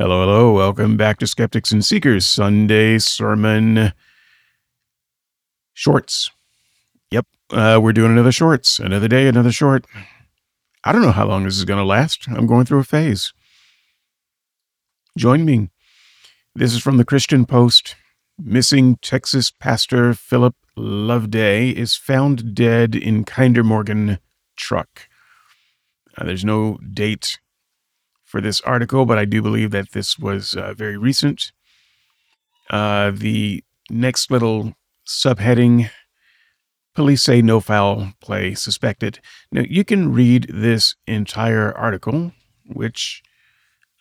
[0.00, 0.52] Hello, hello.
[0.54, 3.92] Welcome back to Skeptics and Seekers Sunday Sermon
[5.74, 6.30] Shorts.
[7.10, 8.78] Yep, uh, we're doing another shorts.
[8.78, 9.84] Another day, another short.
[10.84, 12.26] I don't know how long this is going to last.
[12.28, 13.34] I'm going through a phase.
[15.18, 15.68] Join me.
[16.54, 17.94] This is from the Christian Post.
[18.42, 24.18] Missing Texas pastor Philip Loveday is found dead in Kinder Morgan
[24.56, 25.10] truck.
[26.16, 27.38] Uh, there's no date
[28.30, 31.50] for this article, but I do believe that this was uh, very recent.
[32.70, 34.74] Uh, the next little
[35.06, 35.90] subheading
[36.94, 39.20] Police say no foul play suspected.
[39.52, 42.32] Now, you can read this entire article,
[42.66, 43.22] which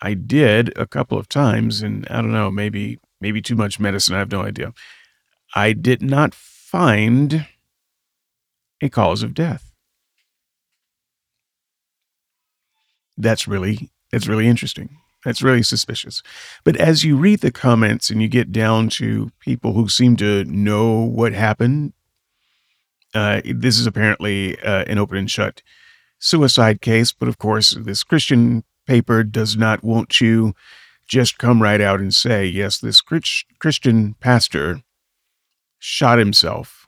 [0.02, 4.16] I did a couple of times, and I don't know, maybe maybe too much medicine.
[4.16, 4.73] I have no idea.
[5.54, 7.46] I did not find
[8.82, 9.71] a cause of death.
[13.18, 14.98] That's really that's really interesting.
[15.26, 16.23] It's really suspicious.
[16.63, 20.46] But as you read the comments and you get down to people who seem to
[20.46, 21.93] know what happened,
[23.13, 25.62] uh, this is apparently uh, an open and shut
[26.20, 27.12] suicide case.
[27.12, 30.54] But of course, this Christian paper does not want you
[31.07, 34.84] just come right out and say, yes, this Christian pastor
[35.80, 36.87] shot himself.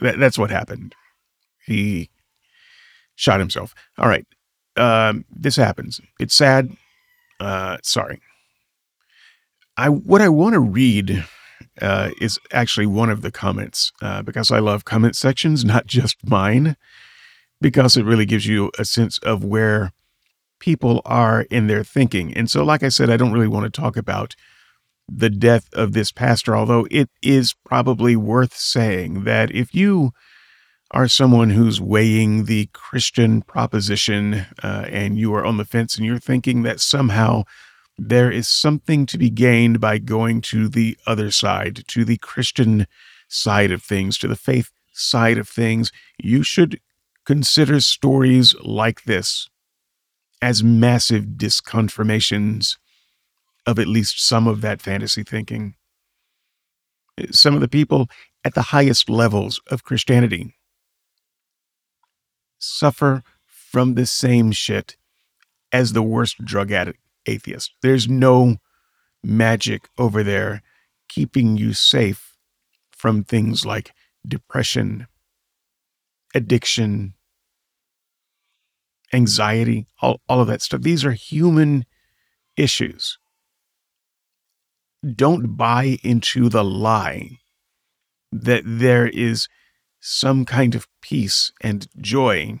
[0.00, 0.94] That, that's what happened.
[1.66, 2.10] He
[3.16, 3.74] shot himself.
[3.98, 4.26] All right
[4.76, 6.00] um, this happens.
[6.18, 6.70] It's sad.
[7.40, 8.20] Uh, sorry.
[9.76, 11.24] I what I want to read
[11.80, 16.16] uh, is actually one of the comments uh, because I love comment sections, not just
[16.26, 16.76] mine,
[17.60, 19.92] because it really gives you a sense of where
[20.58, 22.32] people are in their thinking.
[22.34, 24.36] And so, like I said, I don't really want to talk about
[25.08, 30.12] the death of this pastor, although it is probably worth saying that if you
[30.92, 36.04] are someone who's weighing the Christian proposition uh, and you are on the fence and
[36.04, 37.44] you're thinking that somehow
[37.96, 42.86] there is something to be gained by going to the other side, to the Christian
[43.28, 45.90] side of things, to the faith side of things,
[46.22, 46.78] you should
[47.24, 49.48] consider stories like this
[50.42, 52.76] as massive disconfirmations
[53.64, 55.74] of at least some of that fantasy thinking.
[57.30, 58.08] Some of the people
[58.44, 60.54] at the highest levels of Christianity
[62.62, 64.96] suffer from the same shit
[65.72, 67.72] as the worst drug addict atheist.
[67.82, 68.56] There's no
[69.22, 70.62] magic over there
[71.08, 72.36] keeping you safe
[72.90, 73.92] from things like
[74.26, 75.06] depression,
[76.34, 77.14] addiction,
[79.12, 80.82] anxiety, all, all of that stuff.
[80.82, 81.84] These are human
[82.56, 83.18] issues.
[85.14, 87.38] Don't buy into the lie
[88.30, 89.48] that there is
[90.02, 92.60] some kind of peace and joy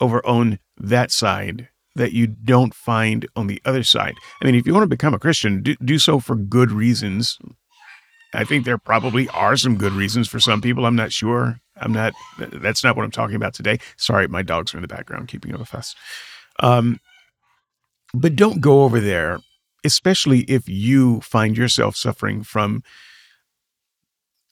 [0.00, 4.14] over on that side that you don't find on the other side.
[4.42, 7.38] I mean, if you want to become a Christian, do, do so for good reasons.
[8.32, 10.86] I think there probably are some good reasons for some people.
[10.86, 11.60] I'm not sure.
[11.76, 13.78] I'm not, that's not what I'm talking about today.
[13.96, 15.94] Sorry, my dogs are in the background keeping up a fuss.
[16.58, 17.00] Um,
[18.14, 19.40] but don't go over there,
[19.84, 22.82] especially if you find yourself suffering from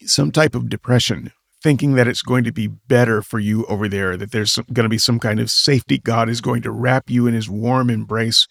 [0.03, 1.33] some type of depression
[1.63, 4.89] thinking that it's going to be better for you over there, that there's going to
[4.89, 5.99] be some kind of safety.
[5.99, 8.49] God is going to wrap you in his warm embrace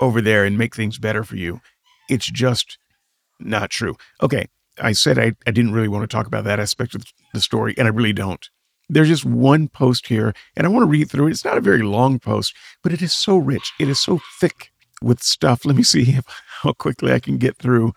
[0.00, 1.60] over there and make things better for you.
[2.08, 2.78] It's just
[3.40, 3.96] not true.
[4.22, 4.46] Okay,
[4.78, 7.74] I said I, I didn't really want to talk about that aspect of the story,
[7.76, 8.48] and I really don't.
[8.88, 11.30] There's just one post here, and I want to read through it.
[11.32, 13.72] It's not a very long post, but it is so rich.
[13.80, 14.70] It is so thick
[15.02, 15.64] with stuff.
[15.64, 16.24] Let me see if,
[16.62, 17.92] how quickly I can get through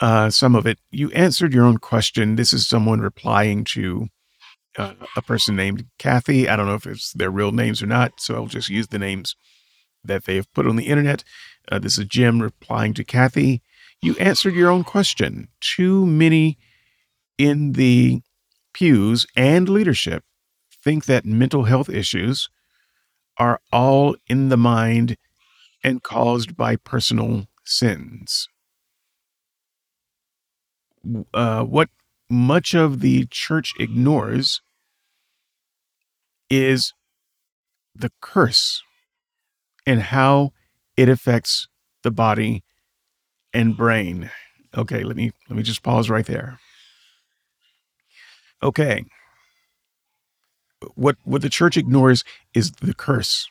[0.00, 0.78] uh, some of it.
[0.90, 2.36] You answered your own question.
[2.36, 4.08] This is someone replying to
[4.78, 6.48] uh, a person named Kathy.
[6.48, 8.98] I don't know if it's their real names or not, so I'll just use the
[8.98, 9.36] names
[10.02, 11.24] that they have put on the internet.
[11.70, 13.62] Uh, this is Jim replying to Kathy.
[14.00, 15.48] You answered your own question.
[15.60, 16.56] Too many
[17.36, 18.22] in the
[18.72, 20.24] pews and leadership
[20.82, 22.48] think that mental health issues
[23.36, 25.16] are all in the mind
[25.84, 28.48] and caused by personal sins
[31.34, 31.88] uh, what
[32.28, 34.60] much of the church ignores
[36.48, 36.92] is
[37.94, 38.82] the curse
[39.86, 40.52] and how
[40.96, 41.68] it affects
[42.02, 42.62] the body
[43.52, 44.30] and brain.
[44.76, 46.58] Okay, let me let me just pause right there.
[48.62, 49.04] Okay.
[50.94, 52.24] What what the church ignores
[52.54, 53.48] is the curse.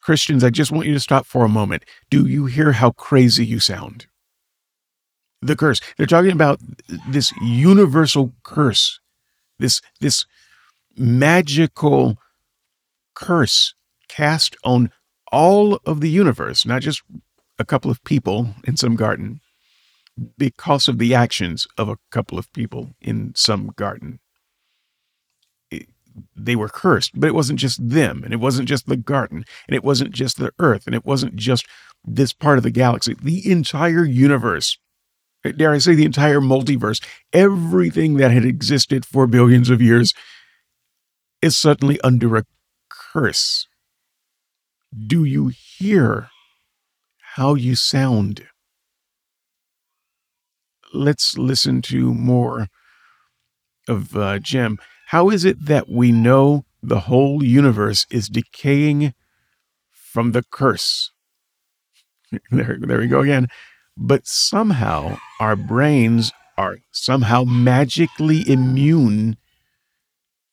[0.00, 1.84] Christians, I just want you to stop for a moment.
[2.10, 4.06] Do you hear how crazy you sound?
[5.42, 5.80] The curse.
[5.96, 6.60] They're talking about
[7.08, 9.00] this universal curse,
[9.58, 10.26] this this
[10.96, 12.18] magical
[13.14, 13.74] curse
[14.08, 14.90] cast on
[15.32, 17.02] all of the universe, not just
[17.58, 19.40] a couple of people in some garden,
[20.36, 24.18] because of the actions of a couple of people in some garden.
[26.34, 29.76] they were cursed, but it wasn't just them, and it wasn't just the garden, and
[29.76, 31.66] it wasn't just the earth, and it wasn't just
[32.04, 33.14] this part of the galaxy.
[33.22, 34.76] The entire universe,
[35.42, 37.02] dare I say, the entire multiverse,
[37.32, 40.14] everything that had existed for billions of years
[41.42, 42.44] is suddenly under a
[42.88, 43.66] curse.
[45.06, 46.28] Do you hear
[47.36, 48.46] how you sound?
[50.92, 52.68] let's listen to more
[53.88, 54.78] of uh, Jim.
[55.08, 59.14] How is it that we know the whole universe is decaying
[59.90, 61.12] from the curse?
[62.52, 63.48] There, there we go again.
[64.02, 69.36] But somehow our brains are somehow magically immune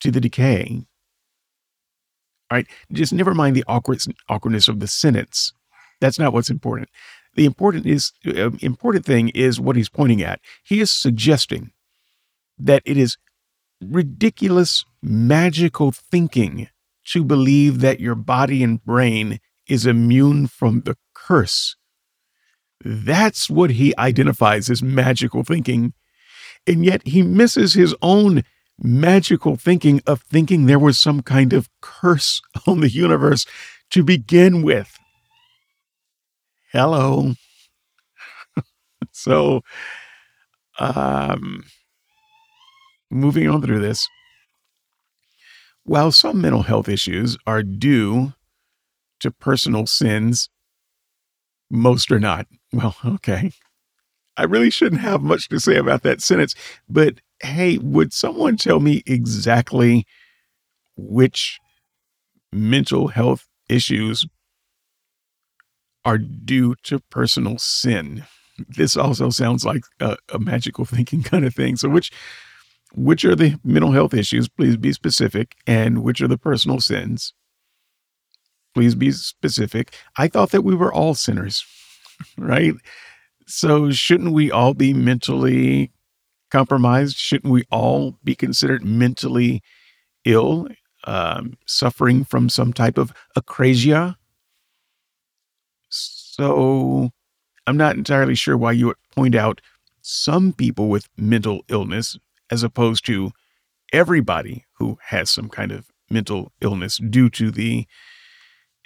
[0.01, 0.85] to the decay.
[2.51, 5.53] All right, just never mind the awkward, awkwardness of the sentence.
[6.01, 6.89] That's not what's important.
[7.35, 10.41] The important is uh, important thing is what he's pointing at.
[10.65, 11.71] He is suggesting
[12.59, 13.17] that it is
[13.81, 16.67] ridiculous magical thinking
[17.05, 21.76] to believe that your body and brain is immune from the curse.
[22.83, 25.93] That's what he identifies as magical thinking.
[26.65, 28.43] And yet he misses his own
[28.79, 33.45] magical thinking of thinking there was some kind of curse on the universe
[33.91, 34.97] to begin with.
[36.71, 37.33] Hello.
[39.11, 39.61] so,
[40.79, 41.63] um,
[43.09, 44.07] moving on through this.
[45.83, 48.33] While some mental health issues are due
[49.21, 50.49] to personal sins,
[51.71, 52.47] most are not.
[52.73, 53.51] Well, okay.
[54.35, 56.53] I really shouldn't have much to say about that sentence,
[56.87, 60.05] but hey, would someone tell me exactly
[60.95, 61.59] which
[62.51, 64.25] mental health issues
[66.07, 68.23] are due to personal sin.
[68.57, 71.75] This also sounds like a, a, magical thinking kind of thing.
[71.75, 72.11] So, which
[72.93, 74.47] which are the mental health issues?
[74.47, 75.55] Please be specific.
[75.67, 77.33] And which are the personal sins?
[78.73, 79.93] Please be specific.
[80.17, 81.65] I thought that we were all sinners,
[82.37, 82.73] right?
[83.45, 85.91] So, shouldn't we all be mentally
[86.51, 87.17] compromised?
[87.17, 89.61] Shouldn't we all be considered mentally
[90.25, 90.67] ill,
[91.05, 94.15] um, suffering from some type of acrasia?
[95.89, 97.11] So
[97.65, 99.61] I'm not entirely sure why you would point out
[100.01, 102.17] some people with mental illness
[102.51, 103.31] as opposed to
[103.91, 107.87] everybody who has some kind of mental illness due to the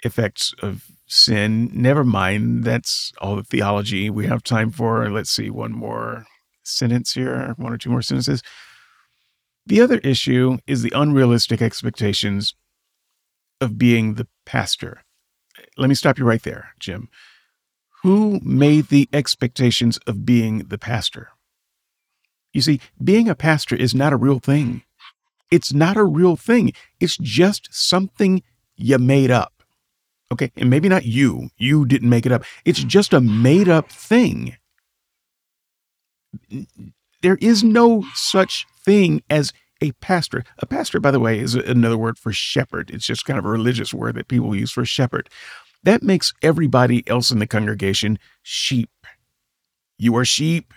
[0.02, 1.70] effects of sin.
[1.72, 5.08] Never mind, that's all the theology we have time for.
[5.10, 6.26] Let's see, one more
[6.62, 8.42] sentence here, one or two more sentences.
[9.66, 12.54] The other issue is the unrealistic expectations
[13.60, 15.02] of being the pastor
[15.76, 17.08] let me stop you right there, Jim.
[18.02, 21.30] Who made the expectations of being the pastor?
[22.52, 24.82] You see, being a pastor is not a real thing.
[25.50, 26.72] It's not a real thing.
[27.00, 28.42] It's just something
[28.76, 29.61] you made up.
[30.32, 30.50] Okay.
[30.56, 31.50] And maybe not you.
[31.58, 32.42] You didn't make it up.
[32.64, 34.56] It's just a made up thing.
[37.20, 39.52] There is no such thing as
[39.82, 40.44] a pastor.
[40.58, 42.90] A pastor, by the way, is another word for shepherd.
[42.90, 45.28] It's just kind of a religious word that people use for shepherd.
[45.82, 48.90] That makes everybody else in the congregation sheep.
[49.98, 50.72] You are sheep,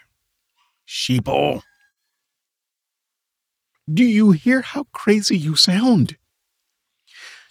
[0.87, 1.61] sheeple.
[3.91, 6.17] Do you hear how crazy you sound?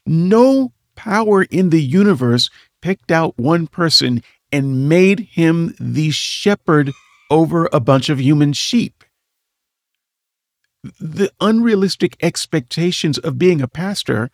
[0.05, 2.51] No power in the universe
[2.83, 4.23] picked out one person
[4.53, 6.93] and made him the shepherd
[7.31, 9.05] over a bunch of human sheep.
[11.01, 14.31] The unrealistic expectations of being a pastor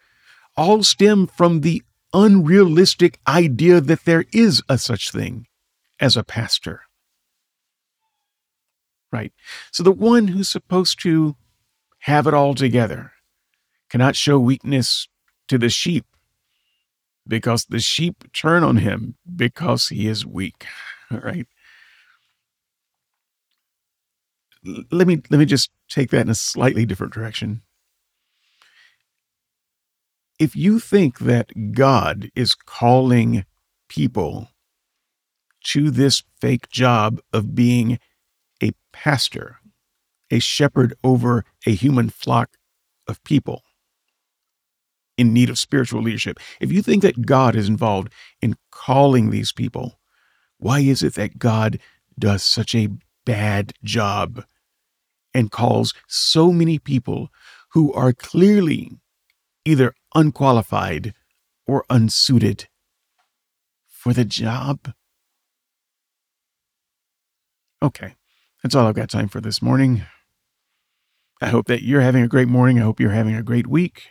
[0.57, 5.47] all stem from the unrealistic idea that there is a such thing
[6.01, 6.83] as a pastor.
[9.13, 9.33] Right.
[9.71, 11.37] So the one who's supposed to
[12.01, 13.13] have it all together
[13.89, 15.09] cannot show weakness
[15.49, 16.05] to the sheep
[17.27, 20.67] because the sheep turn on him because he is weak.
[21.11, 21.47] All right.
[24.91, 27.63] Let me let me just take that in a slightly different direction
[30.41, 33.45] if you think that God is calling
[33.91, 34.49] people
[35.65, 37.99] to this fake job of being
[38.63, 39.59] a pastor,
[40.31, 42.57] a shepherd over a human flock
[43.07, 43.63] of people
[45.21, 49.53] in need of spiritual leadership, if you think that God is involved in calling these
[49.53, 50.01] people,
[50.59, 51.79] why is it that God
[52.19, 52.89] does such a
[53.25, 54.45] bad job
[55.35, 57.29] and calls so many people
[57.73, 58.91] who are clearly
[59.65, 61.15] either unqualified
[61.67, 62.69] or unsuited
[63.87, 64.93] for the job.
[67.83, 68.15] Okay,
[68.63, 70.03] that's all I've got time for this morning.
[71.41, 72.79] I hope that you're having a great morning.
[72.79, 74.11] I hope you're having a great week.